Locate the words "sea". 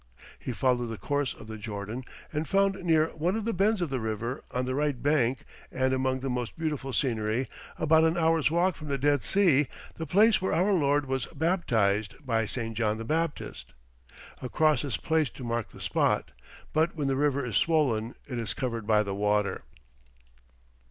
9.23-9.67